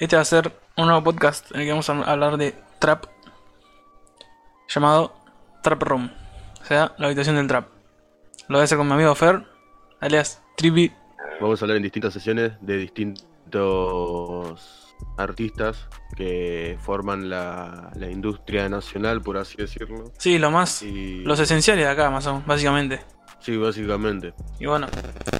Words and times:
Este 0.00 0.16
va 0.16 0.22
a 0.22 0.24
ser 0.24 0.52
un 0.76 0.86
nuevo 0.86 1.04
podcast 1.04 1.52
en 1.54 1.60
el 1.60 1.66
que 1.66 1.70
vamos 1.72 1.88
a 1.90 1.92
hablar 2.10 2.36
de 2.36 2.54
trap 2.78 3.04
llamado 4.68 5.14
Trap 5.62 5.82
Room, 5.82 6.10
o 6.62 6.64
sea, 6.64 6.94
la 6.98 7.06
habitación 7.06 7.36
del 7.36 7.46
trap. 7.46 7.68
Lo 8.48 8.56
voy 8.56 8.62
a 8.62 8.64
hacer 8.64 8.78
con 8.78 8.86
mi 8.86 8.94
amigo 8.94 9.14
Fer, 9.14 9.44
alias 10.00 10.42
Trippy. 10.56 10.90
Vamos 11.40 11.60
a 11.60 11.64
hablar 11.64 11.76
en 11.76 11.82
distintas 11.82 12.14
sesiones 12.14 12.52
de 12.60 12.76
distintos 12.78 14.60
artistas 15.16 15.86
que 16.16 16.78
forman 16.80 17.28
la, 17.30 17.90
la 17.94 18.10
industria 18.10 18.68
nacional, 18.68 19.20
por 19.22 19.36
así 19.38 19.56
decirlo. 19.56 20.12
Sí, 20.18 20.38
lo 20.38 20.50
más, 20.50 20.82
Y, 20.82 21.22
los 21.24 21.38
esenciales 21.40 21.84
de 21.84 21.90
acá, 21.90 22.10
más 22.10 22.26
o 22.26 22.32
menos, 22.34 22.46
básicamente. 22.46 23.00
sí, 23.40 23.56
básicamente. 23.56 24.34
Y 24.58 24.66
bueno, 24.66 24.86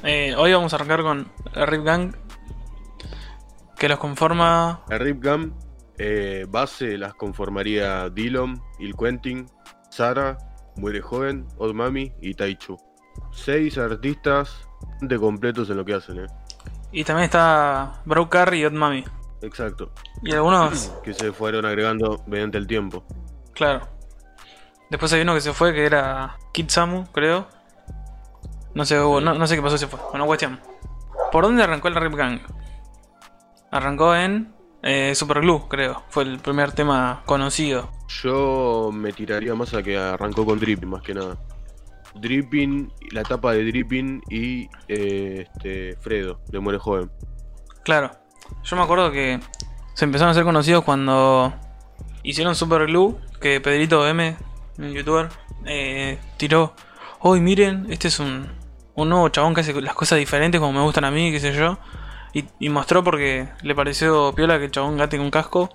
eh, 0.03 0.35
hoy 0.37 0.53
vamos 0.53 0.73
a 0.73 0.77
arrancar 0.77 1.03
con 1.03 1.31
Rip 1.55 1.83
Gang, 1.85 2.15
que 3.81 3.89
los 3.89 3.99
conforma. 3.99 4.83
La 4.89 4.99
Rip 4.99 5.25
Gam 5.25 5.55
eh, 5.97 6.45
base 6.47 6.99
las 6.99 7.15
conformaría 7.15 8.11
Dillon, 8.11 8.63
Il 8.79 8.95
Quentin, 8.95 9.47
Sara, 9.89 10.37
Muere 10.77 11.01
Joven, 11.01 11.49
Old 11.57 11.75
Mami 11.75 12.13
y 12.21 12.35
Taichu. 12.35 12.77
Seis 13.33 13.79
artistas 13.79 14.69
de 15.01 15.19
completos 15.19 15.71
en 15.71 15.79
lo 15.79 15.85
que 15.87 15.95
hacen, 15.95 16.21
¿eh? 16.21 16.27
Y 16.93 17.05
también 17.05 17.25
está 17.25 18.03
Bro 18.05 18.29
Carry 18.29 18.61
y 18.61 18.65
Odd 18.67 18.73
Mami. 18.73 19.03
Exacto. 19.41 19.91
Y 20.23 20.35
algunos, 20.35 20.93
Que 21.03 21.15
se 21.15 21.33
fueron 21.33 21.65
agregando 21.65 22.23
mediante 22.27 22.59
el 22.59 22.67
tiempo. 22.67 23.03
claro. 23.55 23.89
Después 24.91 25.13
hay 25.13 25.21
uno 25.23 25.35
que 25.35 25.41
se 25.41 25.53
fue, 25.53 25.73
que 25.73 25.87
era 25.87 26.37
Kid 26.53 26.69
Samu, 26.69 27.07
creo. 27.13 27.47
No 28.75 28.85
sé, 28.85 28.97
no, 28.97 29.21
no 29.21 29.47
sé 29.47 29.55
qué 29.55 29.63
pasó, 29.63 29.79
se 29.79 29.87
fue. 29.87 30.01
Bueno, 30.11 30.27
cuestión. 30.27 30.59
¿Por 31.31 31.45
dónde 31.45 31.63
arrancó 31.63 31.87
el 31.87 31.95
Rip 31.95 32.15
Gang? 32.15 32.41
Arrancó 33.71 34.15
en 34.15 34.53
eh, 34.83 35.15
Super 35.15 35.41
Glue, 35.41 35.69
creo. 35.69 36.03
Fue 36.09 36.25
el 36.25 36.39
primer 36.39 36.73
tema 36.73 37.23
conocido. 37.27 37.91
Yo 38.23 38.91
me 38.93 39.13
tiraría 39.13 39.55
más 39.55 39.75
a 39.75 39.83
que 39.83 39.97
arrancó 39.97 40.45
con 40.45 40.59
Dripping, 40.59 40.89
más 40.89 41.03
que 41.03 41.15
nada. 41.15 41.39
Dripping, 42.15 42.93
la 43.13 43.21
etapa 43.21 43.53
de 43.53 43.65
Dripping 43.65 44.23
y 44.29 44.69
eh, 44.89 45.47
este, 45.55 45.97
Fredo, 46.01 46.41
de 46.49 46.59
Muere 46.59 46.79
Joven. 46.79 47.11
Claro. 47.85 48.11
Yo 48.65 48.77
me 48.77 48.83
acuerdo 48.83 49.13
que 49.13 49.39
se 49.95 50.05
empezaron 50.05 50.33
a 50.33 50.35
ser 50.35 50.45
conocidos 50.45 50.83
cuando 50.83 51.55
hicieron 52.23 52.55
Super 52.55 52.87
Glue, 52.87 53.17
que 53.41 53.61
Pedrito 53.61 54.07
M, 54.09 54.37
un 54.79 54.93
youtuber, 54.93 55.29
eh, 55.67 56.19
tiró, 56.37 56.75
hoy 57.21 57.41
miren, 57.41 57.87
este 57.91 58.09
es 58.09 58.19
un, 58.19 58.49
un 58.95 59.09
nuevo 59.09 59.29
chabón 59.29 59.55
que 59.55 59.61
hace 59.61 59.81
las 59.81 59.95
cosas 59.95 60.19
diferentes 60.19 60.61
como 60.61 60.73
me 60.73 60.83
gustan 60.83 61.05
a 61.05 61.11
mí, 61.11 61.31
qué 61.31 61.39
sé 61.39 61.53
yo. 61.53 61.79
Y, 62.33 62.45
y 62.59 62.69
mostró 62.69 63.03
porque 63.03 63.49
le 63.63 63.75
pareció 63.75 64.33
piola 64.35 64.59
que 64.59 64.67
el 64.67 64.71
chabón 64.71 64.97
gate 64.97 65.19
con 65.19 65.31
casco. 65.31 65.69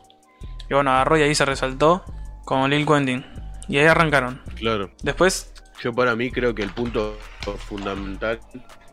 Y 0.70 0.74
bueno, 0.74 0.92
agarró 0.92 1.18
y 1.18 1.22
ahí 1.24 1.36
se 1.36 1.46
resaltó 1.46 2.04
como 2.46 2.68
Lil 2.68 2.86
Quentin. 2.86 3.26
Y 3.68 3.78
ahí 3.78 3.86
arrancaron. 3.88 4.42
Claro. 4.56 4.92
Después, 5.04 5.52
Yo 5.82 5.92
para 5.94 6.16
mí 6.16 6.32
creo 6.32 6.54
que 6.56 6.64
el 6.64 6.70
punto 6.72 7.18
fundamental 7.68 8.40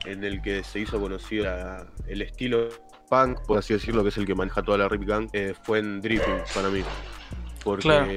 en 0.04 0.24
el 0.24 0.42
que 0.42 0.64
se 0.64 0.80
hizo 0.80 0.98
conocida 1.00 1.86
el 2.08 2.22
estilo 2.22 2.68
punk, 3.08 3.40
por 3.46 3.58
así 3.58 3.74
decirlo, 3.74 4.02
que 4.02 4.08
es 4.08 4.16
el 4.16 4.26
que 4.26 4.34
maneja 4.34 4.62
toda 4.62 4.78
la 4.78 4.88
Rip 4.88 5.04
Gang, 5.04 5.28
eh, 5.32 5.54
fue 5.62 5.78
en 5.78 6.00
Dripping 6.00 6.42
para 6.54 6.68
mí. 6.70 6.82
Porque 7.62 7.82
Claro. 7.82 8.10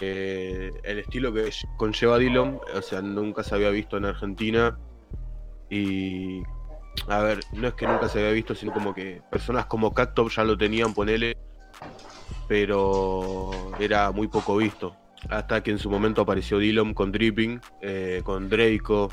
eh, 0.00 0.70
el 0.82 0.98
estilo 0.98 1.32
que 1.32 1.50
conlleva 1.76 2.18
Dillon, 2.18 2.58
o 2.74 2.82
sea, 2.82 3.00
nunca 3.02 3.42
se 3.44 3.54
había 3.54 3.70
visto 3.70 3.96
en 3.98 4.06
Argentina. 4.06 4.76
Y 5.70 6.42
a 7.08 7.20
ver, 7.20 7.40
no 7.52 7.68
es 7.68 7.74
que 7.74 7.86
nunca 7.86 8.08
se 8.08 8.18
había 8.18 8.32
visto, 8.32 8.54
sino 8.54 8.72
como 8.72 8.94
que 8.94 9.22
personas 9.30 9.66
como 9.66 9.94
Cactop 9.94 10.30
ya 10.30 10.44
lo 10.44 10.56
tenían, 10.56 10.94
ponele, 10.94 11.36
pero 12.48 13.50
era 13.78 14.10
muy 14.10 14.28
poco 14.28 14.56
visto. 14.56 14.96
Hasta 15.28 15.62
que 15.62 15.70
en 15.70 15.78
su 15.78 15.90
momento 15.90 16.22
apareció 16.22 16.58
Dillon 16.58 16.94
con 16.94 17.12
Dripping, 17.12 17.60
eh, 17.82 18.22
con 18.24 18.48
Draco, 18.48 19.10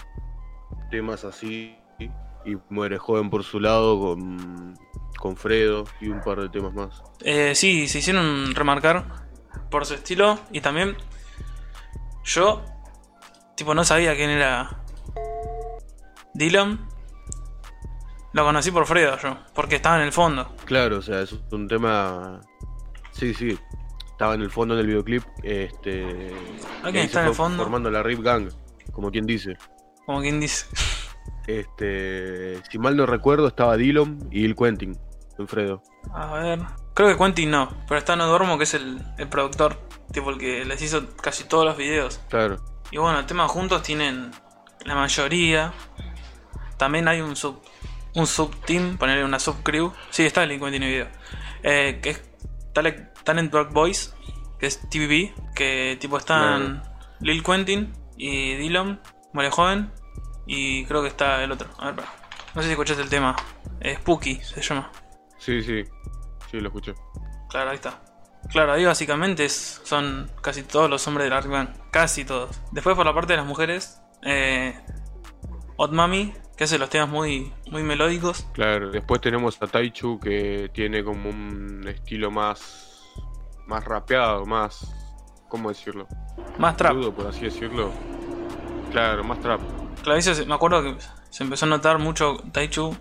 temas 0.92 1.26
así, 1.26 1.76
y 2.46 2.58
Muere 2.70 2.98
Joven 2.98 3.30
por 3.30 3.44
su 3.44 3.60
lado, 3.60 4.00
con, 4.00 4.76
con 5.18 5.36
Fredo 5.36 5.86
y 6.00 6.10
un 6.10 6.22
par 6.22 6.40
de 6.40 6.50
temas 6.50 6.74
más. 6.74 7.04
Eh, 7.22 7.56
sí, 7.56 7.88
se 7.88 8.00
hicieron 8.00 8.54
remarcar 8.54 9.26
por 9.72 9.86
su 9.86 9.96
estilo 9.96 10.40
y 10.52 10.62
también 10.62 10.96
yo, 12.24 12.64
tipo, 13.56 13.74
no 13.74 13.84
sabía 13.84 14.16
quién 14.16 14.30
era 14.30 14.84
Dylan. 16.34 16.95
Lo 18.36 18.44
conocí 18.44 18.70
por 18.70 18.86
Fredo 18.86 19.18
yo, 19.18 19.38
porque 19.54 19.78
estaba 19.78 19.96
en 19.96 20.02
el 20.02 20.12
fondo. 20.12 20.58
Claro, 20.66 20.98
o 20.98 21.02
sea, 21.02 21.22
es 21.22 21.32
un 21.52 21.70
tema. 21.70 22.42
Sí, 23.12 23.34
sí. 23.34 23.58
Estaba 24.12 24.34
en 24.34 24.42
el 24.42 24.52
fondo 24.52 24.76
del 24.76 24.88
videoclip. 24.88 25.24
Este. 25.42 26.34
¿Alguien 26.84 27.06
está 27.06 27.22
en 27.22 27.28
el 27.30 27.34
fondo? 27.34 27.64
Formando 27.64 27.90
la 27.90 28.04
Rip 28.04 28.20
Gang, 28.20 28.50
como 28.92 29.10
quien 29.10 29.26
dice. 29.26 29.56
Como 30.06 30.20
quien 30.20 30.42
dice. 30.42 30.66
Este. 31.48 32.62
Si 32.70 32.78
mal 32.78 32.98
no 32.98 33.06
recuerdo, 33.06 33.48
estaba 33.48 33.78
Dillon 33.78 34.28
y 34.30 34.44
Il 34.44 34.54
Quentin, 34.54 35.00
en 35.40 35.48
Fredo. 35.48 35.82
A 36.14 36.34
ver. 36.34 36.60
Creo 36.94 37.08
que 37.08 37.18
Quentin 37.18 37.50
no, 37.50 37.70
pero 37.88 38.00
está 38.00 38.18
No 38.18 38.28
Dormo, 38.28 38.58
que 38.58 38.66
es 38.66 38.74
el, 38.74 39.02
el 39.18 39.30
productor, 39.30 39.80
tipo 40.12 40.30
el 40.30 40.38
que 40.40 40.66
les 40.66 40.82
hizo 40.82 41.08
casi 41.16 41.46
todos 41.46 41.64
los 41.64 41.78
videos. 41.78 42.20
Claro. 42.28 42.58
Y 42.92 42.98
bueno, 42.98 43.18
el 43.18 43.26
tema 43.28 43.48
juntos 43.48 43.82
tienen 43.82 44.32
la 44.84 44.96
mayoría. 44.96 45.72
También 46.76 47.08
hay 47.08 47.22
un 47.22 47.38
sub 47.38 47.62
un 48.16 48.28
sub 48.28 48.56
team, 48.66 48.98
ponerle 48.98 49.24
una 49.24 49.40
sub 49.40 49.62
crew. 49.64 49.92
Sí, 50.10 50.26
está 50.26 50.44
el 50.44 50.60
Quentin 50.60 50.84
en 50.84 50.90
video. 50.90 51.08
Eh, 51.64 52.00
que 52.02 52.12
es 52.12 52.24
Talent, 52.74 53.54
Rock 53.54 53.72
Boys, 53.72 54.14
que 54.60 54.68
es 54.68 54.80
TVB, 54.90 55.54
que 55.54 55.98
tipo 56.00 56.18
están 56.18 56.84
Lil 57.20 57.44
Quentin 57.44 57.94
y 58.18 58.56
Dylan, 58.56 59.02
Muere 59.34 59.50
Joven, 59.52 59.92
y 60.48 60.86
creo 60.86 61.02
que 61.02 61.08
está 61.10 61.44
el 61.44 61.52
otro. 61.52 61.70
A 61.80 61.88
ver, 61.88 61.96
pará. 61.96 62.14
no 62.54 62.62
sé 62.62 62.68
si 62.68 62.72
escuchaste 62.72 63.02
el 63.04 63.10
tema. 63.10 63.36
Eh, 63.82 63.96
Spooky 63.96 64.36
se 64.42 64.62
llama. 64.62 64.92
Sí, 65.38 65.62
sí. 65.62 65.84
Sí, 66.50 66.60
lo 66.60 66.68
escuché. 66.68 66.94
Claro, 67.50 67.70
ahí 67.72 67.76
está. 67.76 68.02
Claro, 68.50 68.74
ahí 68.74 68.86
básicamente 68.86 69.46
es- 69.46 69.82
son 69.84 70.32
casi 70.42 70.64
todos 70.64 70.90
los 70.90 71.06
hombres 71.08 71.26
de 71.26 71.30
la 71.32 71.42
Band. 71.42 71.90
Casi 71.92 72.24
todos. 72.26 72.62
Después 72.72 72.96
por 72.96 73.06
la 73.06 73.14
parte 73.14 73.34
de 73.34 73.38
las 73.38 73.46
mujeres, 73.46 74.00
eh, 74.24 74.80
Odd 75.78 75.92
Mami, 75.92 76.34
que 76.58 76.64
hace 76.64 76.78
los 76.78 76.90
temas 76.90 77.10
muy, 77.10 77.52
muy 77.70 77.84
melódicos. 77.84 78.48
Claro. 78.54 78.92
Después 78.92 79.22
tenemos 79.22 79.62
a 79.62 79.68
Taichu, 79.68 80.20
que 80.20 80.70
tiene 80.74 81.04
como 81.04 81.30
un 81.30 81.86
estilo 81.88 82.32
más. 82.32 83.04
Más 83.68 83.84
rapeado, 83.84 84.46
más. 84.46 84.94
¿Cómo 85.50 85.70
decirlo? 85.70 86.08
Más 86.58 86.78
trap. 86.78 86.94
Crudo, 86.94 87.14
por 87.14 87.28
así 87.28 87.42
decirlo. 87.42 87.92
Claro, 88.92 89.24
más 89.24 89.40
trap. 89.40 89.60
Claro, 90.04 90.20
eso 90.20 90.46
me 90.46 90.54
acuerdo 90.54 90.84
que 90.84 90.96
se 91.30 91.44
empezó 91.44 91.66
a 91.66 91.70
notar 91.70 91.98
mucho 92.00 92.38
Taichu 92.52 92.96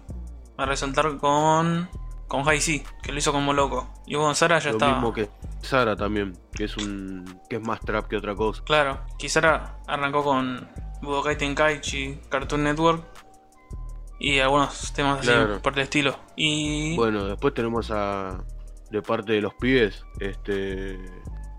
a 0.56 0.64
resaltar 0.66 1.18
con, 1.18 1.88
con 2.28 2.44
High 2.44 2.60
C, 2.60 2.84
que 3.02 3.12
lo 3.12 3.18
hizo 3.18 3.32
como 3.32 3.52
loco. 3.52 3.92
Y 4.06 4.16
bueno, 4.16 4.34
Sara 4.34 4.58
ya 4.58 4.70
Lo 4.70 4.76
estaba. 4.76 4.92
mismo 4.94 5.12
que 5.12 5.28
Sara 5.60 5.96
también, 5.96 6.36
que 6.52 6.64
es 6.64 6.76
un. 6.76 7.40
que 7.48 7.56
es 7.56 7.62
más 7.62 7.80
trap 7.80 8.06
que 8.08 8.16
otra 8.16 8.34
cosa. 8.34 8.62
Claro, 8.64 9.00
Kisara 9.18 9.78
arrancó 9.86 10.24
con 10.24 10.68
Budokai 11.02 11.36
Tenkaichi, 11.36 12.20
Cartoon 12.28 12.64
Network 12.64 13.04
y 14.18 14.38
algunos 14.38 14.92
temas 14.92 15.26
así 15.26 15.30
por 15.62 15.72
el 15.74 15.80
estilo. 15.80 16.16
Y 16.36 16.94
Bueno, 16.96 17.24
después 17.26 17.54
tenemos 17.54 17.90
a. 17.90 18.44
de 18.90 19.02
parte 19.02 19.32
de 19.32 19.40
los 19.40 19.54
pibes, 19.54 20.04
este. 20.20 20.98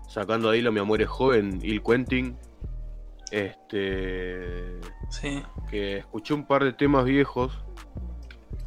sacando 0.08 0.48
a 0.48 0.52
Dilo, 0.52 0.72
mi 0.72 0.80
amor 0.80 1.02
es 1.02 1.08
joven, 1.08 1.60
Il 1.62 1.82
Quentin. 1.82 2.36
Este. 3.30 4.80
sí, 5.10 5.42
que 5.70 5.98
escuché 5.98 6.32
un 6.34 6.46
par 6.46 6.64
de 6.64 6.72
temas 6.72 7.04
viejos. 7.04 7.52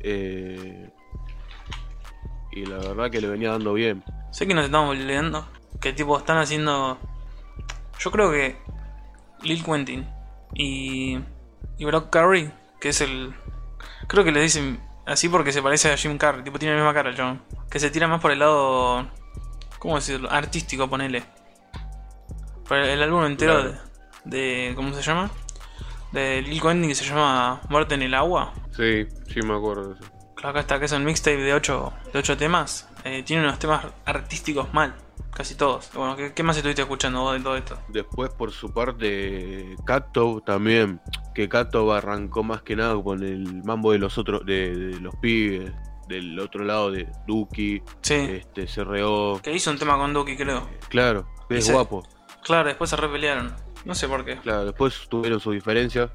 eh, 0.02 0.90
y 2.52 2.66
la 2.66 2.78
verdad 2.78 3.10
que 3.12 3.22
le 3.22 3.28
venía 3.28 3.52
dando 3.52 3.74
bien. 3.74 4.04
sé 4.32 4.48
que 4.48 4.54
nos 4.54 4.66
estamos 4.66 4.90
olvidando 4.90 5.48
que 5.80 5.94
tipo 5.94 6.18
están 6.18 6.38
haciendo 6.40 6.98
yo 8.00 8.12
creo 8.12 8.32
que 8.32 8.58
Lil 9.44 9.64
Quentin 9.64 10.08
y 10.54 11.20
y 11.78 11.86
Brock 11.86 12.10
Curry, 12.10 12.52
que 12.82 12.90
es 12.90 13.02
el 13.02 13.34
creo 14.10 14.26
que 14.26 14.32
le 14.34 14.42
dicen 14.42 14.82
así 15.06 15.30
porque 15.30 15.54
se 15.54 15.62
parece 15.62 15.92
a 15.94 15.96
Jim 15.98 16.18
Carrey, 16.18 16.44
tipo 16.44 16.60
tiene 16.60 16.76
la 16.76 16.82
misma 16.82 16.94
cara 16.94 17.16
chabón, 17.16 17.42
que 17.72 17.80
se 17.80 17.90
tira 17.90 18.08
más 18.10 18.20
por 18.20 18.32
el 18.32 18.40
lado 18.40 19.08
¿cómo 19.80 19.96
decirlo? 19.96 20.30
artístico, 20.30 20.90
ponele. 20.90 21.24
Por 22.68 22.78
el, 22.78 22.90
el 22.90 23.04
álbum 23.04 23.24
entero 23.26 23.54
Claro. 23.62 23.78
de, 24.26 24.68
de 24.68 24.76
¿cómo 24.76 24.94
se 24.94 25.02
llama? 25.02 25.32
De 26.12 26.42
Lil 26.42 26.62
Quentin 26.62 26.90
que 26.90 26.96
se 26.96 27.06
llama 27.06 27.62
Muerte 27.70 27.96
en 27.96 28.02
el 28.02 28.14
agua. 28.14 28.54
Sí, 28.76 29.08
sí 29.32 29.42
me 29.42 29.56
acuerdo 29.56 29.94
de 29.94 30.00
eso. 30.00 30.12
Claro, 30.40 30.50
acá 30.50 30.60
está, 30.62 30.80
que 30.80 30.86
es 30.86 30.92
un 30.94 31.04
mixtape 31.04 31.38
de 31.38 31.54
8 31.54 31.94
de 32.14 32.36
temas. 32.38 32.88
Eh, 33.04 33.24
tiene 33.24 33.44
unos 33.44 33.60
temas 33.60 33.86
artísticos 34.06 34.74
mal, 34.74 34.96
casi 35.34 35.56
todos. 35.56 35.90
Bueno, 35.94 36.16
¿qué, 36.16 36.34
qué 36.34 36.44
más 36.44 36.56
estuviste 36.56 36.82
escuchando 36.82 37.22
vos 37.22 37.34
de 37.34 37.40
todo 37.42 37.58
esto? 37.58 37.78
Después, 37.90 38.30
por 38.32 38.52
su 38.52 38.74
parte, 38.74 39.76
Cacto 39.86 40.42
también. 40.46 41.02
Que 41.36 41.50
Cacto 41.50 41.92
arrancó 41.94 42.44
más 42.44 42.62
que 42.62 42.76
nada 42.76 43.02
con 43.02 43.24
el 43.24 43.64
mambo 43.64 43.92
de 43.92 44.00
los 44.00 44.18
otros, 44.18 44.46
de, 44.46 44.76
de 44.76 45.00
los 45.00 45.16
pibes. 45.18 45.72
del 46.08 46.40
otro 46.40 46.64
lado 46.64 46.90
de 46.90 47.08
Duki, 47.28 47.82
Sí. 48.02 48.14
este, 48.16 48.66
CRO. 48.66 49.40
Que 49.44 49.54
hizo 49.54 49.70
un 49.70 49.78
tema 49.78 49.96
con 49.98 50.12
Duki, 50.14 50.36
creo. 50.36 50.68
Claro, 50.90 51.28
es 51.50 51.72
guapo. 51.72 52.02
Claro, 52.44 52.68
después 52.70 52.90
se 52.90 52.96
repelearon. 52.96 53.54
No 53.86 53.94
sé 53.94 54.08
por 54.08 54.26
qué. 54.26 54.38
Claro, 54.38 54.66
después 54.66 55.08
tuvieron 55.08 55.40
sus 55.40 55.54
diferencias 55.54 56.10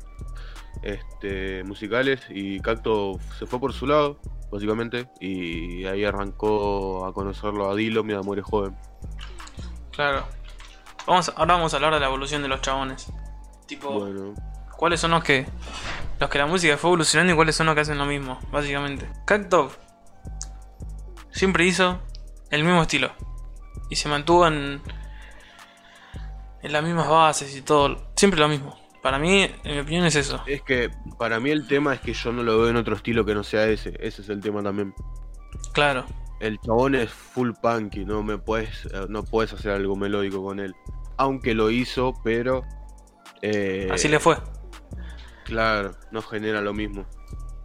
este, 0.82 1.64
musicales 1.64 2.20
y 2.28 2.60
Cacto 2.60 3.18
se 3.38 3.46
fue 3.46 3.60
por 3.60 3.72
su 3.72 3.86
lado, 3.86 4.18
básicamente, 4.50 5.08
y 5.20 5.84
ahí 5.86 6.04
arrancó 6.04 7.06
a 7.06 7.12
conocerlo 7.12 7.70
a 7.70 7.74
Dilo, 7.74 8.04
mi 8.04 8.14
amor 8.14 8.38
es 8.38 8.44
joven. 8.44 8.76
Claro. 9.92 10.26
Vamos, 11.06 11.32
ahora 11.36 11.54
vamos 11.54 11.72
a 11.72 11.76
hablar 11.76 11.94
de 11.94 12.00
la 12.00 12.06
evolución 12.06 12.42
de 12.42 12.48
los 12.48 12.60
chabones. 12.60 13.12
Tipo, 13.66 14.00
Bueno, 14.00 14.34
cuáles 14.76 15.00
son 15.00 15.12
los 15.12 15.22
que. 15.22 15.46
Los 16.20 16.30
que 16.30 16.38
la 16.38 16.46
música 16.46 16.76
fue 16.76 16.90
evolucionando 16.90 17.32
y 17.32 17.36
cuáles 17.36 17.56
son 17.56 17.66
los 17.66 17.74
que 17.74 17.80
hacen 17.82 17.98
lo 17.98 18.06
mismo, 18.06 18.38
básicamente. 18.50 19.08
Cacto 19.24 19.70
siempre 21.30 21.66
hizo 21.66 22.00
el 22.50 22.64
mismo 22.64 22.82
estilo. 22.82 23.12
Y 23.90 23.96
se 23.96 24.08
mantuvo 24.08 24.46
en. 24.46 24.80
En 26.62 26.72
las 26.72 26.82
mismas 26.82 27.08
bases 27.08 27.54
y 27.54 27.62
todo. 27.62 28.10
Siempre 28.16 28.40
lo 28.40 28.48
mismo. 28.48 28.83
Para 29.04 29.18
mí, 29.18 29.42
en 29.42 29.74
mi 29.74 29.80
opinión, 29.80 30.06
es 30.06 30.16
eso. 30.16 30.42
es 30.46 30.62
que 30.62 30.90
para 31.18 31.38
mí 31.38 31.50
el 31.50 31.68
tema 31.68 31.92
es 31.92 32.00
que 32.00 32.14
yo 32.14 32.32
no 32.32 32.42
lo 32.42 32.58
veo 32.58 32.70
en 32.70 32.76
otro 32.76 32.96
estilo 32.96 33.22
que 33.26 33.34
no 33.34 33.44
sea 33.44 33.66
ese, 33.66 33.92
ese 34.00 34.22
es 34.22 34.30
el 34.30 34.40
tema 34.40 34.62
también. 34.62 34.94
Claro. 35.74 36.06
El 36.40 36.58
chabón 36.58 36.94
es 36.94 37.12
full 37.12 37.50
punky, 37.60 38.06
no 38.06 38.22
me 38.22 38.38
puedes, 38.38 38.86
eh, 38.86 39.04
no 39.10 39.22
puedes 39.22 39.52
hacer 39.52 39.72
algo 39.72 39.94
melódico 39.94 40.42
con 40.42 40.58
él. 40.58 40.74
Aunque 41.18 41.52
lo 41.52 41.70
hizo, 41.70 42.14
pero 42.24 42.64
eh, 43.42 43.90
Así 43.92 44.08
le 44.08 44.18
fue. 44.20 44.38
Claro, 45.44 45.90
no 46.10 46.22
genera 46.22 46.62
lo 46.62 46.72
mismo. 46.72 47.04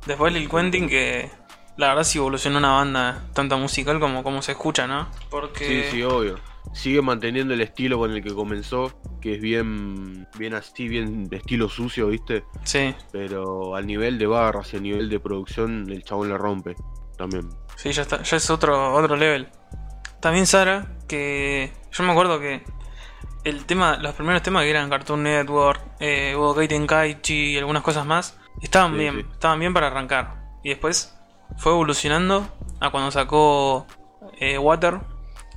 Después 0.06 0.34
Lil 0.34 0.50
Quentin 0.50 0.90
que 0.90 1.32
la 1.78 1.88
verdad 1.88 2.04
sí 2.04 2.18
evolucionó 2.18 2.58
una 2.58 2.72
banda 2.72 3.24
tanto 3.32 3.58
musical 3.58 4.02
como 4.02 4.26
como 4.26 4.42
se 4.42 4.52
escucha, 4.52 4.88
¿no? 4.88 5.08
Porque 5.30 5.90
Sí, 5.90 6.00
sí, 6.00 6.04
obvio. 6.04 6.38
Sigue 6.74 7.02
manteniendo 7.02 7.54
el 7.54 7.62
estilo 7.62 7.98
con 7.98 8.12
el 8.12 8.24
que 8.24 8.34
comenzó, 8.34 8.94
que 9.22 9.36
es 9.36 9.42
bien, 9.42 10.28
bien 10.38 10.54
así, 10.54 10.88
bien 10.88 11.26
de 11.28 11.38
estilo 11.38 11.68
sucio, 11.68 12.08
¿viste? 12.08 12.44
sí, 12.64 12.94
Pero 13.12 13.76
al 13.76 13.88
nivel 13.88 14.18
de 14.20 14.28
barras 14.28 14.74
y 14.74 14.78
al 14.78 14.84
nivel 14.84 15.10
de 15.10 15.20
producción, 15.20 15.88
el 15.90 16.04
chabón 16.04 16.30
la 16.30 16.38
rompe 16.38 16.76
también. 17.18 17.50
sí, 17.76 17.92
ya 17.92 18.04
está, 18.04 18.22
ya 18.22 18.38
es 18.38 18.50
otro 18.50 18.94
otro 18.94 19.16
level. 19.16 19.50
También 20.22 20.46
Sara 20.46 20.96
que 21.08 21.72
yo 21.92 22.04
me 22.04 22.12
acuerdo 22.12 22.40
que 22.40 22.64
el 23.46 23.66
tema, 23.66 23.98
los 23.98 24.14
primeros 24.16 24.44
temas 24.44 24.64
que 24.64 24.70
eran 24.70 24.90
Cartoon 24.90 25.24
Network, 25.24 25.82
eh, 26.00 26.34
Budokai 26.38 26.68
Tenkaichi 26.68 27.54
y 27.54 27.58
algunas 27.58 27.82
cosas 27.84 28.06
más, 28.06 28.38
estaban 28.62 28.92
Sí, 28.94 28.98
bien, 29.00 29.16
sí. 29.16 29.26
estaban 29.32 29.60
bien 29.60 29.74
para 29.74 29.88
arrancar. 29.88 30.36
Y 30.64 30.70
después 30.70 31.18
fue 31.58 31.72
evolucionando 31.72 32.48
a 32.80 32.92
cuando 32.92 33.12
sacó 33.12 33.88
eh, 34.40 34.58
Water, 34.58 35.00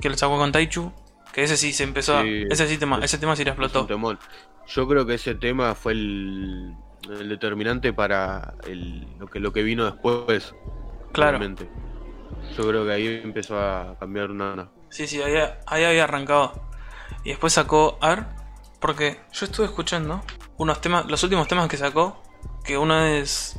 que 0.00 0.08
lo 0.08 0.16
sacó 0.16 0.38
con 0.38 0.52
Taichu, 0.52 0.92
que 1.32 1.42
ese 1.44 1.56
sí 1.56 1.72
se 1.72 1.84
empezó, 1.84 2.16
a- 2.18 2.22
Sí, 2.22 2.44
ese 2.50 2.66
sí 2.68 2.78
tema, 2.78 2.98
es- 2.98 3.04
ese 3.04 3.18
tema 3.18 3.34
sí 3.36 3.42
explotó. 3.42 3.86
Yo 4.68 4.86
creo 4.88 5.06
que 5.06 5.14
ese 5.14 5.34
tema 5.34 5.74
fue 5.74 5.92
el, 5.92 6.74
el 7.10 7.28
determinante 7.28 7.92
para 7.92 8.54
el- 8.66 9.06
lo, 9.18 9.26
que, 9.26 9.40
lo 9.40 9.52
que 9.52 9.62
vino 9.62 9.84
después. 9.84 10.54
Claro. 11.12 11.38
realmente. 11.38 11.68
Yo 12.56 12.66
creo 12.66 12.84
que 12.86 12.92
ahí 12.92 13.20
empezó 13.22 13.58
a 13.58 13.96
cambiar 13.98 14.30
una... 14.30 14.70
Sí, 14.88 15.06
sí, 15.06 15.20
ahí, 15.22 15.34
ahí 15.66 15.84
había 15.84 16.04
arrancado. 16.04 16.52
Y 17.24 17.30
después 17.30 17.52
sacó 17.52 17.98
AR, 18.00 18.26
porque 18.80 19.20
yo 19.32 19.46
estuve 19.46 19.66
escuchando 19.66 20.22
unos 20.56 20.80
temas, 20.80 21.06
los 21.06 21.22
últimos 21.22 21.48
temas 21.48 21.68
que 21.68 21.76
sacó, 21.76 22.22
que 22.64 22.78
uno 22.78 23.04
es 23.04 23.58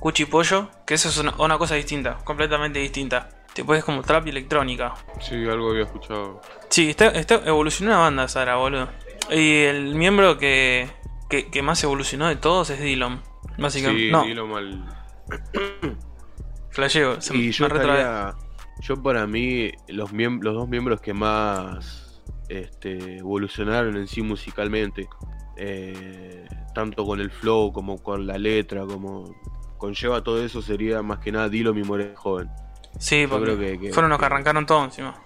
Cuchi 0.00 0.26
Pollo, 0.26 0.70
que 0.86 0.94
eso 0.94 1.08
es 1.08 1.18
una, 1.18 1.34
una 1.38 1.58
cosa 1.58 1.74
distinta, 1.74 2.18
completamente 2.24 2.78
distinta. 2.78 3.30
Tipo, 3.54 3.74
es 3.74 3.84
como 3.84 4.02
trap 4.02 4.26
y 4.26 4.30
electrónica. 4.30 4.94
Sí, 5.20 5.34
algo 5.48 5.70
había 5.70 5.84
escuchado. 5.84 6.40
Sí, 6.70 6.90
está, 6.90 7.06
está, 7.08 7.36
evolucionó 7.46 7.92
una 7.92 8.00
banda, 8.00 8.28
Sara, 8.28 8.56
boludo. 8.56 8.88
Y 9.30 9.60
el 9.62 9.94
miembro 9.94 10.38
que, 10.38 10.88
que, 11.30 11.50
que 11.50 11.62
más 11.62 11.82
evolucionó 11.84 12.26
de 12.28 12.36
todos 12.36 12.70
es 12.70 12.80
Dillon. 12.80 13.22
Básicamente. 13.56 14.10
Sí, 14.26 14.34
no, 14.34 14.46
mal. 14.48 14.84
flasheo. 16.70 17.20
Se 17.20 17.34
Y 17.34 17.38
me 17.46 17.52
yo 17.52 17.68
retrabé. 17.68 18.00
estaría- 18.00 18.34
Yo 18.80 19.00
para 19.02 19.26
mí, 19.26 19.70
los, 19.88 20.12
miem- 20.12 20.42
los 20.42 20.54
dos 20.54 20.68
miembros 20.68 21.00
que 21.00 21.14
más 21.14 22.20
este, 22.48 23.18
evolucionaron 23.18 23.96
en 23.96 24.08
sí 24.08 24.20
musicalmente, 24.22 25.08
eh, 25.56 26.44
tanto 26.74 27.04
con 27.06 27.20
el 27.20 27.30
flow 27.30 27.72
como 27.72 28.02
con 28.02 28.26
la 28.26 28.36
letra, 28.36 28.84
como 28.84 29.32
conlleva 29.78 30.22
todo 30.24 30.44
eso, 30.44 30.60
sería 30.60 31.02
más 31.02 31.20
que 31.20 31.30
nada 31.30 31.48
Dilo, 31.48 31.72
mi 31.72 31.82
more 31.84 32.14
joven. 32.16 32.50
Sí, 32.98 33.22
yo 33.22 33.28
porque 33.28 33.44
creo 33.44 33.58
que- 33.58 33.80
que- 33.80 33.92
fueron 33.92 34.10
los 34.10 34.18
que 34.18 34.24
arrancaron 34.26 34.66
todo 34.66 34.84
encima. 34.84 35.20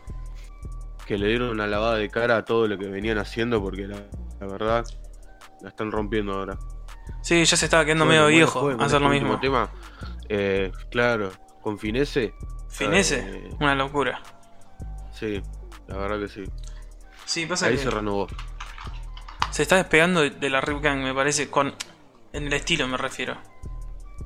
Que 1.07 1.17
le 1.19 1.29
dieron 1.29 1.51
una 1.51 1.67
lavada 1.67 1.95
de 1.97 2.09
cara 2.11 2.37
a 2.39 2.45
todo 2.45 2.67
lo 2.67 2.77
que 2.79 2.87
venían 2.87 3.19
haciendo, 3.19 3.63
porque 3.63 3.87
la, 3.87 3.97
la 4.41 4.47
verdad 4.47 4.85
la 5.63 5.69
están 5.71 5.91
rompiendo 5.91 6.35
ahora. 6.35 6.59
Sí, 7.23 7.45
ya 7.45 7.57
se 7.57 7.65
estaba 7.65 7.85
quedando 7.85 8.05
Bueno, 8.05 8.23
medio 8.23 8.25
bueno, 8.25 8.37
viejo 8.37 8.61
con 8.77 8.83
hacer 8.83 9.01
lo 9.01 9.07
este 9.13 9.17
último 9.25 9.39
mismo. 9.39 9.41
tema, 9.41 9.71
eh, 10.29 10.71
claro, 10.91 11.31
con 11.63 11.79
Finese, 11.79 12.35
Finese, 12.69 13.21
Eh, 13.21 13.51
una 13.61 13.75
locura. 13.75 14.21
sí, 15.13 15.43
la 15.87 15.97
verdad 15.97 16.19
que 16.21 16.29
sí. 16.29 16.45
Sí, 17.25 17.47
pasa 17.47 17.67
Ahí 17.67 17.77
que 17.77 17.83
se 17.83 17.91
renovó. 17.91 18.27
se 19.51 19.63
está 19.63 19.77
despegando 19.77 20.21
de, 20.21 20.31
de 20.31 20.51
la 20.51 20.61
Rip 20.61 20.83
Gang, 20.83 20.99
me 21.03 21.15
parece, 21.15 21.49
con 21.51 21.75
en 22.33 22.47
el 22.47 22.53
estilo 22.53 22.87
me 22.87 22.99
refiero. 22.99 23.37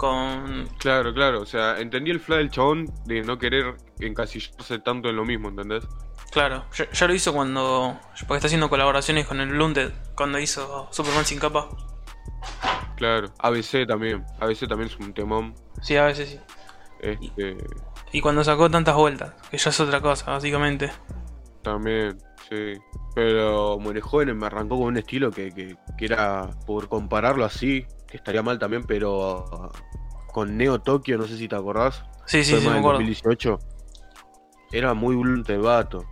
Con 0.03 0.67
Claro, 0.79 1.15
claro, 1.15 1.43
o 1.43 1.47
sea, 1.47 1.79
entendí 1.79 2.11
el 2.11 2.19
fly 2.19 2.39
del 2.39 2.51
chabón 2.51 2.87
de 3.05 3.23
no 3.23 3.39
querer 3.39 3.77
encasillarse 4.01 4.81
tanto 4.81 5.09
en 5.09 5.15
lo 5.15 5.25
mismo, 5.25 5.49
¿entendés? 5.49 5.87
claro, 6.33 6.65
ya, 6.75 6.91
ya 6.91 7.07
lo 7.07 7.15
hizo 7.15 7.33
cuando 7.33 8.01
porque 8.27 8.35
está 8.39 8.47
haciendo 8.49 8.69
colaboraciones 8.69 9.29
con 9.29 9.39
el 9.39 9.51
Blunted 9.51 9.93
cuando 10.17 10.41
hizo 10.41 10.89
Superman 10.91 11.25
sin 11.25 11.39
capa. 11.39 11.69
Claro, 12.97 13.33
ABC 13.39 13.87
también, 13.87 14.25
ABC 14.41 14.67
también 14.67 14.91
es 14.91 14.97
un 14.99 15.15
temón, 15.15 15.55
Sí, 15.83 15.95
a 15.97 16.07
veces 16.07 16.31
sí. 16.31 16.41
este, 17.01 17.57
Y 18.11 18.21
cuando 18.21 18.43
sacó 18.43 18.69
tantas 18.71 18.97
vueltas, 18.97 19.35
que 19.53 19.57
ya 19.59 19.71
es 19.71 19.79
otra 19.79 20.01
cosa, 20.01 20.33
básicamente. 20.33 20.91
también, 21.63 22.19
sí, 22.49 22.75
Pero 23.15 23.79
Muere 23.79 24.01
Joven 24.01 24.37
me 24.37 24.47
arrancó 24.47 24.79
con 24.79 24.87
un 24.89 24.97
estilo 24.97 25.31
que, 25.31 25.53
que- 25.53 25.77
que 25.97 26.05
era, 26.07 26.51
por 26.67 26.89
compararlo 26.89 27.45
así, 27.45 27.87
que 28.13 28.19
estaría 28.19 28.43
mal 28.43 28.59
también, 28.59 28.85
pero 28.85 29.73
con 30.35 30.55
Neo 30.59 30.79
Tokio, 30.83 31.17
no 31.17 31.25
sé 31.27 31.39
si 31.39 31.49
te 31.49 31.57
acordás, 31.57 32.05
Sí, 32.27 32.45
sí, 32.45 32.61
sí, 32.61 32.67
me 32.69 32.77
acuerdo. 32.77 32.99
2018, 32.99 33.59
era 34.71 34.93
muy 34.93 35.17
blunt 35.17 35.49
el 35.49 35.61
vato, 35.63 36.05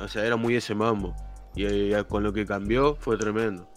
o 0.00 0.08
sea, 0.08 0.24
era 0.26 0.34
muy 0.34 0.56
ese 0.56 0.74
mambo, 0.74 1.14
y 1.54 1.64
eh, 1.64 2.04
con 2.08 2.24
lo 2.24 2.32
que 2.32 2.44
cambió 2.44 2.96
fue 2.96 3.16
tremendo. 3.16 3.68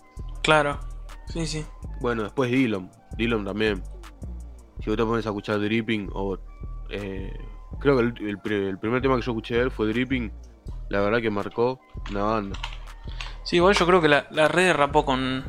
Claro. 0.41 0.79
Sí, 1.27 1.45
sí. 1.45 1.63
Bueno, 2.01 2.23
después 2.23 2.49
Dillon, 2.49 2.89
Dillon 3.15 3.45
también, 3.45 3.83
si 4.79 4.89
vos 4.89 4.97
te 4.97 5.03
pones 5.05 5.25
a 5.27 5.29
escuchar 5.29 5.59
Dripping, 5.59 6.09
o 6.13 6.39
eh, 6.89 7.31
creo 7.79 7.97
que 7.97 8.01
el, 8.01 8.27
el 8.29 8.39
pri- 8.39 8.65
el 8.67 8.79
primer 8.79 8.99
tema 8.99 9.15
que 9.17 9.21
yo 9.21 9.31
escuché 9.31 9.55
de 9.57 9.61
él 9.61 9.71
fue 9.71 9.87
Dripping, 9.89 10.33
la 10.89 11.01
verdad 11.01 11.21
que 11.21 11.29
marcó 11.29 11.79
una 12.09 12.23
banda. 12.23 12.59
Sí, 13.43 13.57
igual 13.57 13.75
yo 13.75 13.85
creo 13.85 14.01
que 14.01 14.07
la, 14.07 14.25
la 14.31 14.47
red 14.47 14.73
rapó 14.73 15.05
con 15.05 15.43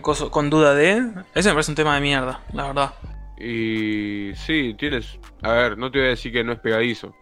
coso, 0.00 0.30
con 0.30 0.48
duda 0.50 0.74
de 0.74 1.02
ese 1.34 1.48
me 1.50 1.54
parece 1.54 1.70
un 1.72 1.76
tema 1.76 1.94
de 1.94 2.00
mierda, 2.00 2.40
la 2.52 2.66
verdad. 2.68 2.94
y 3.38 4.32
sí, 4.36 4.74
tienes, 4.78 5.18
a 5.42 5.52
ver, 5.52 5.76
no 5.78 5.90
te 5.90 5.98
voy 5.98 6.06
a 6.08 6.10
decir 6.10 6.32
que 6.32 6.42
no 6.44 6.52
es 6.52 6.58
pegadizo, 6.60 7.14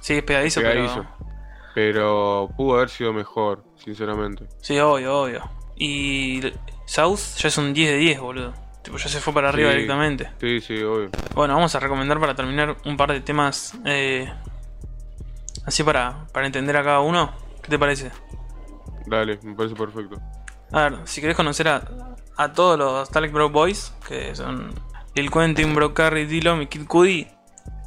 Sí, 0.00 0.14
es 0.14 0.22
pegadizo, 0.22 0.60
pegadizo, 0.60 1.06
pero 1.74 2.48
pero 2.48 2.48
pudo 2.56 2.76
haber 2.76 2.88
sido 2.88 3.12
mejor, 3.12 3.64
sinceramente. 3.76 4.46
Sí, 4.60 4.78
obvio, 4.80 5.20
obvio. 5.22 5.48
Y 5.76 6.40
South 6.84 7.18
ya 7.38 7.48
es 7.48 7.56
un 7.58 7.72
10 7.72 7.90
de 7.92 7.96
10, 7.96 8.20
boludo. 8.20 8.52
Tipo, 8.82 8.96
ya 8.96 9.08
se 9.08 9.20
fue 9.20 9.32
para 9.32 9.50
arriba 9.50 9.68
Sí. 9.70 9.74
directamente. 9.76 10.30
Sí, 10.40 10.60
sí, 10.60 10.82
obvio. 10.82 11.10
Bueno, 11.34 11.54
vamos 11.54 11.74
a 11.74 11.80
recomendar 11.80 12.18
para 12.18 12.34
terminar 12.34 12.76
un 12.86 12.96
par 12.96 13.12
de 13.12 13.20
temas 13.20 13.74
eh, 13.84 14.28
así 15.64 15.82
para, 15.84 16.26
para 16.32 16.46
entender 16.46 16.76
a 16.76 16.82
cada 16.82 17.00
uno. 17.00 17.30
¿Qué 17.62 17.68
te 17.68 17.78
parece? 17.78 18.10
Dale, 19.06 19.38
me 19.42 19.54
parece 19.54 19.74
perfecto. 19.76 20.16
A 20.72 20.82
ver, 20.88 20.98
si 21.04 21.20
querés 21.20 21.36
conocer 21.36 21.68
a, 21.68 21.82
a 22.36 22.52
todos 22.52 22.78
los 22.78 23.10
Talek 23.10 23.32
Bro 23.32 23.50
Boys, 23.50 23.92
que 24.06 24.34
son 24.34 24.72
Lil 25.14 25.30
Quentin, 25.30 25.74
Bro 25.74 25.94
Carry, 25.94 26.26
Dillon 26.26 26.62
y 26.62 26.66
Kid 26.66 26.86
Cudi, 26.86 27.26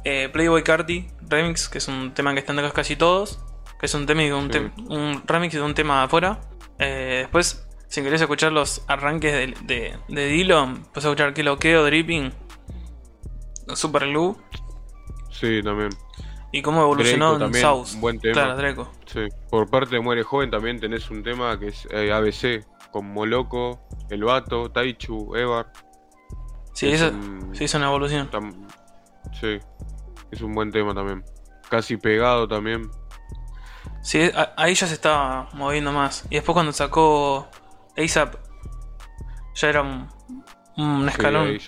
eh, 0.04 0.28
Playboy 0.32 0.62
Carti 0.62 1.08
Remix, 1.28 1.68
que 1.68 1.78
es 1.78 1.88
un 1.88 2.12
tema 2.12 2.32
que 2.34 2.40
están 2.40 2.58
acá 2.58 2.70
casi 2.72 2.96
todos, 2.96 3.38
que 3.80 3.86
es 3.86 3.94
un, 3.94 4.04
tema, 4.06 4.22
un, 4.36 4.52
Sí. 4.52 4.58
un 4.88 5.22
remix 5.26 5.54
de 5.54 5.62
un 5.62 5.74
tema 5.74 6.02
afuera. 6.02 6.40
Eh, 6.78 7.18
después, 7.22 7.66
si 7.88 8.02
querés 8.02 8.20
escuchar 8.20 8.52
los 8.52 8.82
arranques 8.88 9.32
de, 9.32 9.54
de, 9.64 9.98
de 10.08 10.44
puedes 10.92 11.04
escuchar 11.04 11.32
Kiloqueo, 11.32 11.84
Dripping, 11.84 12.32
Super 13.74 14.06
Glue 14.08 14.36
Sí, 15.30 15.62
también. 15.62 15.90
y 16.52 16.62
cómo 16.62 16.82
evolucionó 16.82 17.38
Draco 17.38 17.54
en 17.56 17.60
South. 17.60 17.88
un 17.94 18.00
buen 18.00 18.20
tema. 18.20 18.34
Claro, 18.34 18.56
Draco. 18.56 18.92
Sí. 19.06 19.20
Por 19.50 19.68
parte 19.70 19.94
de 19.96 20.00
Muere 20.00 20.22
Joven 20.22 20.50
también 20.50 20.78
tenés 20.80 21.10
un 21.10 21.22
tema 21.22 21.58
que 21.58 21.68
es 21.68 21.88
eh, 21.90 22.12
ABC, 22.12 22.64
con 22.94 23.12
Moloco, 23.12 23.80
El 24.08 24.22
Vato, 24.22 24.70
Taichu, 24.70 25.34
Evar. 25.34 25.72
Sí, 26.74 26.86
Es 26.86 27.00
eso 27.00 27.08
un- 27.12 27.50
sí, 27.52 27.64
es 27.64 27.74
una 27.74 27.86
evolución. 27.86 28.30
tam- 28.30 28.68
sí. 29.32 29.58
Es 30.30 30.40
un 30.40 30.52
buen 30.54 30.70
tema 30.70 30.94
también. 30.94 31.24
Casi 31.68 31.96
pegado 31.96 32.46
también. 32.46 32.88
Sí, 34.00 34.30
ahí 34.56 34.76
ya 34.76 34.86
se 34.86 34.94
estaba 34.94 35.48
moviendo 35.54 35.90
más. 35.90 36.24
Y 36.30 36.36
después 36.36 36.54
cuando 36.54 36.72
sacó 36.72 37.48
ASAP, 37.96 38.36
ya 39.56 39.68
era 39.70 39.82
un, 39.82 41.08
escalón 41.08 41.58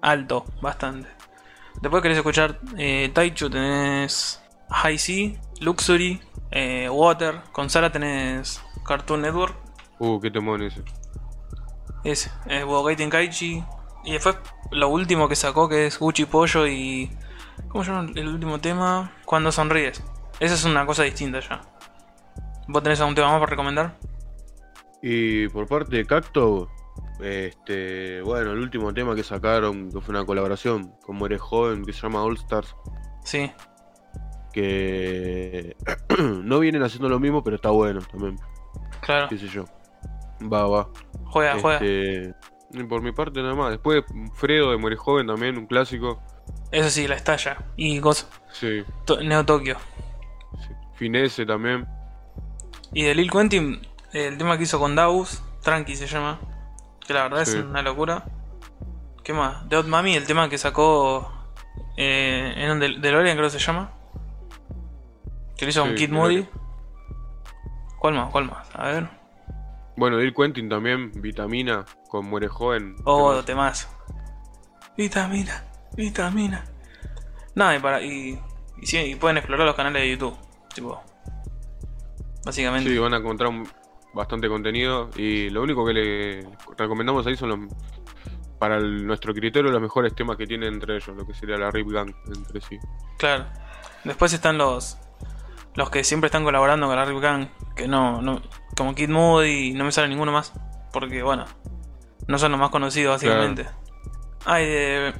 alto, 0.00 0.46
bastante. 0.62 1.06
Después 1.82 2.02
querés 2.02 2.16
escuchar 2.16 2.60
eh, 2.78 3.10
Taichu, 3.12 3.50
tenés 3.50 4.42
High 4.70 4.98
Sea, 4.98 5.32
Luxury, 5.60 6.18
eh, 6.50 6.88
Water. 6.88 7.42
Con 7.52 7.68
Sara 7.68 7.92
tenés 7.92 8.62
Cartoon 8.86 9.20
Network, 9.20 9.54
Uh, 10.02 10.18
qué 10.18 10.32
temón 10.32 10.60
ese. 10.62 10.82
ese, 12.02 12.32
eh, 12.46 12.64
Budokai 12.64 12.96
Tenkaichi. 12.96 13.62
Y 14.04 14.12
después 14.12 14.36
lo 14.72 14.88
último 14.88 15.28
que 15.28 15.36
sacó 15.36 15.68
que 15.68 15.86
es 15.86 15.96
Gucci 15.96 16.24
Pollo 16.24 16.66
y... 16.66 17.08
¿Cómo 17.68 17.84
se 17.84 17.92
llama 17.92 18.10
el 18.16 18.26
último 18.26 18.58
tema? 18.58 19.12
Cuando 19.24 19.52
sonríes. 19.52 20.02
Esa 20.40 20.54
es 20.54 20.64
una 20.64 20.84
cosa 20.86 21.04
distinta 21.04 21.38
ya. 21.38 21.60
¿Vos 22.66 22.82
tenés 22.82 22.98
algún 22.98 23.14
tema 23.14 23.28
más 23.28 23.38
para 23.38 23.50
recomendar? 23.50 23.96
Y 25.02 25.46
por 25.50 25.68
parte 25.68 25.94
de 25.94 26.04
Cacto, 26.04 26.68
este, 27.20 28.22
bueno, 28.22 28.50
el 28.50 28.58
último 28.58 28.92
tema 28.92 29.14
que 29.14 29.22
sacaron, 29.22 29.92
que 29.92 30.00
fue 30.00 30.16
una 30.16 30.26
colaboración 30.26 30.96
con 31.06 31.14
Muere 31.14 31.38
Joven, 31.38 31.84
que 31.84 31.92
se 31.92 32.00
llama 32.00 32.24
All 32.24 32.36
Stars, 32.38 32.74
Sí, 33.24 33.52
que 34.52 35.76
no 36.42 36.58
vienen 36.58 36.82
haciendo 36.82 37.08
lo 37.08 37.20
mismo, 37.20 37.44
pero 37.44 37.54
está 37.54 37.70
bueno 37.70 38.00
también, 38.00 38.36
claro. 39.00 39.28
qué 39.28 39.38
sé 39.38 39.46
yo. 39.46 39.64
Va, 40.50 40.66
va. 40.66 40.88
Juega, 41.26 41.58
juega. 41.60 41.78
Este, 41.78 42.34
Y 42.72 42.84
por 42.84 43.02
mi 43.02 43.12
parte 43.12 43.42
nada 43.42 43.54
más. 43.54 43.70
Después 43.70 44.04
Fredo 44.34 44.70
de 44.70 44.76
Muere 44.78 44.96
Joven 44.96 45.26
también, 45.26 45.58
un 45.58 45.66
clásico. 45.66 46.22
Eso 46.70 46.88
sí, 46.90 47.06
la 47.06 47.16
estalla. 47.16 47.56
Y 47.76 48.00
cosa. 48.00 48.26
Sí. 48.52 48.82
To- 49.04 49.20
Neo 49.22 49.44
Tokio. 49.44 49.76
sí. 50.60 50.68
Finesse 50.94 51.44
también. 51.46 51.86
Y 52.92 53.04
de 53.04 53.14
Lil 53.14 53.30
Quentin, 53.30 53.80
el 54.12 54.36
tema 54.38 54.56
que 54.56 54.64
hizo 54.64 54.78
con 54.78 54.94
Daus, 54.94 55.42
Tranqui 55.62 55.96
se 55.96 56.06
llama. 56.06 56.38
Que 57.06 57.12
la 57.14 57.24
verdad 57.24 57.44
Sí. 57.44 57.58
es 57.58 57.64
una 57.64 57.82
locura. 57.82 58.24
¿Qué 59.24 59.32
más? 59.32 59.68
De 59.68 59.76
Hot 59.76 59.86
Mami, 59.86 60.14
el 60.16 60.26
tema 60.26 60.48
que 60.48 60.58
sacó 60.58 61.30
eh, 61.96 62.54
en 62.56 62.70
un 62.70 62.80
Del- 62.80 63.00
DeLorean, 63.00 63.36
creo 63.36 63.48
que 63.50 63.58
se 63.58 63.64
llama. 63.64 63.92
Que 65.56 65.64
lo 65.66 65.70
hizo 65.70 65.80
con 65.82 65.90
Sí, 65.90 65.96
Kid 65.96 66.08
DeLorean. 66.10 66.40
Moody. 66.42 66.48
¿Cuál 67.98 68.14
más? 68.14 68.30
¿Cuál 68.30 68.44
más? 68.46 68.68
A 68.74 68.84
ver. 68.88 69.08
Bueno, 69.96 70.16
Bill 70.16 70.34
Quentin 70.34 70.68
también, 70.68 71.12
Vitamina, 71.20 71.84
con 72.08 72.26
Muere 72.26 72.48
Joven. 72.48 72.96
Oh, 73.04 73.42
temas. 73.44 73.88
Vitamina, 74.96 75.64
vitamina. 75.96 76.64
Nada, 77.54 77.76
y, 77.76 77.78
para, 77.80 78.02
y, 78.02 78.38
y, 78.80 78.86
sí, 78.86 78.98
y 78.98 79.14
pueden 79.16 79.36
explorar 79.38 79.66
los 79.66 79.76
canales 79.76 80.02
de 80.02 80.10
YouTube. 80.10 80.36
Tipo. 80.74 81.02
Básicamente. 82.44 82.90
Sí, 82.90 82.98
van 82.98 83.14
a 83.14 83.18
encontrar 83.18 83.50
un- 83.50 83.68
bastante 84.14 84.48
contenido 84.48 85.08
y 85.16 85.48
lo 85.50 85.62
único 85.62 85.86
que 85.86 85.92
le 85.94 86.46
recomendamos 86.76 87.26
ahí 87.26 87.36
son 87.36 87.48
los, 87.50 87.58
para 88.58 88.76
el- 88.76 89.06
nuestro 89.06 89.32
criterio 89.32 89.70
los 89.70 89.80
mejores 89.80 90.14
temas 90.14 90.36
que 90.36 90.46
tienen 90.46 90.74
entre 90.74 90.96
ellos, 90.96 91.16
lo 91.16 91.26
que 91.26 91.32
sería 91.34 91.56
la 91.56 91.70
Rip 91.70 91.88
Gang 91.90 92.12
entre 92.34 92.60
sí. 92.60 92.78
Claro. 93.18 93.46
Después 94.04 94.32
están 94.32 94.58
los 94.58 94.98
los 95.74 95.90
que 95.90 96.04
siempre 96.04 96.26
están 96.26 96.44
colaborando 96.44 96.86
con 96.86 96.96
la 96.96 97.04
Rip 97.04 97.18
Gang, 97.20 97.48
que 97.74 97.88
no, 97.88 98.20
no 98.22 98.42
como 98.76 98.94
Kid 98.94 99.08
Moody 99.08 99.72
no 99.72 99.84
me 99.84 99.92
sale 99.92 100.08
ninguno 100.08 100.32
más, 100.32 100.52
porque 100.92 101.22
bueno, 101.22 101.46
no 102.26 102.38
son 102.38 102.52
los 102.52 102.60
más 102.60 102.70
conocidos 102.70 103.14
básicamente. 103.14 103.66
Ah, 104.44 104.60
y 104.60 104.66
de 104.66 105.14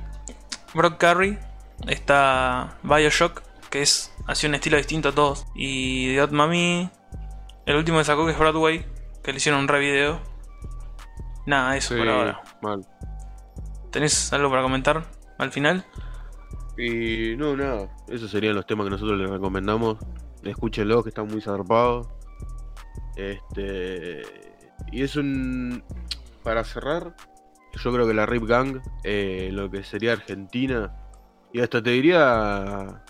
Brock 0.75 0.99
Curry 0.99 1.39
está 1.87 2.77
BioShock, 2.83 3.43
que 3.71 3.83
es 3.83 4.15
así 4.27 4.47
un 4.47 4.55
estilo 4.55 4.77
distinto 4.77 5.11
a 5.11 5.13
todos, 5.13 5.47
y 5.55 6.13
de 6.15 6.21
Hot 6.21 6.33
Mami, 6.33 6.91
el 7.67 7.77
último 7.77 7.99
que 7.99 8.05
sacó 8.05 8.27
que 8.27 8.33
es 8.33 8.39
Broadway, 8.39 8.85
que 9.23 9.33
le 9.33 9.37
hicieron 9.39 9.61
un 9.61 9.69
re 9.69 9.81
video. 9.81 10.21
Nada, 11.47 11.77
eso 11.77 11.95
Sí, 11.95 11.99
por 12.01 12.09
ahora. 12.09 12.41
mal. 12.61 12.87
¿Tenés 13.91 14.33
algo 14.33 14.49
para 14.49 14.63
comentar 14.63 15.05
al 15.39 15.53
final? 15.53 15.85
Y 16.79 17.37
no, 17.37 17.57
nada, 17.57 17.89
esos 18.09 18.31
serían 18.31 18.55
los 18.55 18.67
temas 18.67 18.85
que 18.87 18.91
nosotros 18.91 19.19
les 19.19 19.29
recomendamos. 19.29 19.99
Escúchenlo, 20.45 21.03
que 21.03 21.11
están 21.11 21.29
muy 21.29 21.41
zarpados. 21.41 22.09
Este. 23.17 24.23
Y 24.91 25.03
es 25.03 25.17
un. 25.17 25.83
Para 26.43 26.65
cerrar, 26.65 27.15
yo 27.83 27.93
creo 27.93 28.07
que 28.07 28.15
la 28.15 28.27
Rip 28.27 28.45
Gang, 28.45 28.81
eh, 29.05 29.51
lo 29.53 29.71
que 29.71 29.85
sería 29.85 30.13
Argentina, 30.13 30.93
y 31.53 31.61
hasta 31.61 31.81
te 31.83 31.91
diría 31.91 33.03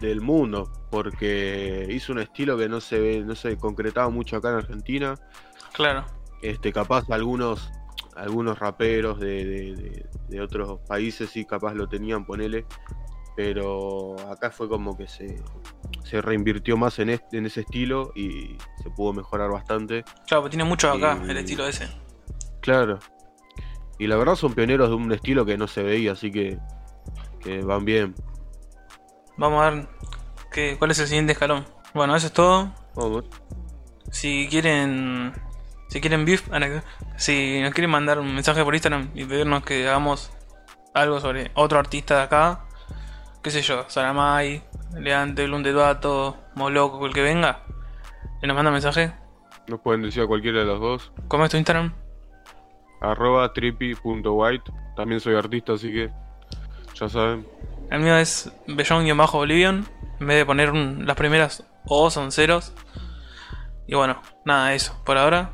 del 0.00 0.22
mundo, 0.22 0.70
porque 0.90 1.86
hizo 1.90 2.12
un 2.12 2.20
estilo 2.20 2.56
que 2.56 2.68
no 2.70 2.80
se 2.80 2.98
ve, 2.98 3.20
no 3.20 3.34
se 3.34 3.58
concretaba 3.58 4.08
mucho 4.08 4.36
acá 4.36 4.48
en 4.50 4.54
Argentina. 4.56 5.14
Claro. 5.74 6.06
Este, 6.42 6.72
capaz 6.72 7.04
algunos 7.10 7.70
algunos 8.16 8.58
raperos 8.58 9.20
de, 9.20 9.44
de- 9.44 9.74
de- 9.76 10.06
de 10.28 10.40
otros 10.40 10.80
países 10.88 11.30
sí 11.30 11.44
capaz 11.44 11.74
lo 11.74 11.86
tenían, 11.88 12.24
ponele. 12.24 12.64
Pero 13.36 14.16
acá 14.30 14.50
fue 14.50 14.68
como 14.68 14.96
que 14.96 15.06
se, 15.06 15.36
se 16.04 16.20
reinvirtió 16.20 16.76
más 16.76 16.98
en, 16.98 17.10
este, 17.10 17.38
en 17.38 17.46
ese 17.46 17.60
estilo 17.60 18.12
y 18.14 18.56
se 18.82 18.90
pudo 18.90 19.12
mejorar 19.12 19.50
bastante. 19.50 20.04
Claro, 20.26 20.42
porque 20.42 20.56
tiene 20.56 20.64
mucho 20.64 20.90
acá 20.90 21.18
Y- 21.26 21.30
el 21.30 21.36
estilo 21.38 21.66
ese. 21.66 21.88
Claro. 22.60 22.98
Y 23.98 24.06
la 24.06 24.16
verdad 24.16 24.34
son 24.34 24.54
pioneros 24.54 24.88
de 24.88 24.94
un 24.94 25.12
estilo 25.12 25.44
que 25.44 25.56
no 25.58 25.66
se 25.66 25.82
veía, 25.82 26.12
así 26.12 26.30
que, 26.30 26.58
que 27.40 27.60
van 27.62 27.84
bien. 27.84 28.14
Vamos 29.36 29.62
a 29.62 29.70
ver 29.70 29.88
qué, 30.52 30.76
cuál 30.78 30.90
es 30.90 30.98
el 31.00 31.06
siguiente 31.06 31.32
escalón. 31.32 31.66
Bueno, 31.94 32.14
eso 32.16 32.26
es 32.28 32.32
todo. 32.32 32.72
Vamos. 32.94 33.24
Si 34.10 34.48
quieren. 34.50 35.32
Si 35.88 36.00
quieren 36.00 36.24
beef, 36.24 36.48
anex- 36.50 36.82
si 37.16 37.60
nos 37.62 37.72
quieren 37.74 37.90
mandar 37.90 38.18
un 38.20 38.32
mensaje 38.32 38.62
por 38.64 38.74
Instagram 38.74 39.10
y 39.14 39.24
pedirnos 39.24 39.64
que 39.64 39.86
hagamos 39.88 40.30
algo 40.94 41.20
sobre 41.20 41.50
otro 41.54 41.78
artista 41.80 42.16
de 42.18 42.22
acá, 42.22 42.64
qué 43.42 43.50
sé 43.50 43.60
yo, 43.62 43.84
Saramay, 43.88 44.62
Leante, 44.98 45.46
Duato, 45.46 46.36
Moloco, 46.54 47.06
el 47.06 47.12
que 47.12 47.22
venga, 47.22 47.62
y 48.42 48.46
nos 48.46 48.56
manda 48.56 48.70
mensaje. 48.70 49.12
Nos 49.68 49.80
pueden 49.80 50.02
decir 50.02 50.22
a 50.22 50.26
cualquiera 50.26 50.60
de 50.60 50.64
los 50.64 50.80
dos. 50.80 51.12
¿Cómo 51.28 51.44
es 51.44 51.50
tu 51.50 51.56
Instagram? 51.56 51.92
Arroba 53.00 53.52
trippy.white. 53.52 54.72
También 54.96 55.20
soy 55.20 55.34
artista, 55.36 55.72
así 55.74 55.92
que 55.92 56.10
ya 56.94 57.08
saben. 57.08 57.46
El 57.90 58.00
mío 58.00 58.16
es 58.16 58.52
Bellón-Bolivian. 58.66 59.86
En 60.20 60.26
vez 60.26 60.36
de 60.36 60.44
poner 60.46 60.70
un- 60.70 61.06
las 61.06 61.16
primeras 61.16 61.64
O 61.86 62.10
son 62.10 62.30
ceros. 62.30 62.74
Y 63.86 63.94
bueno, 63.94 64.20
nada, 64.44 64.74
eso. 64.74 65.00
Por 65.04 65.16
ahora, 65.16 65.52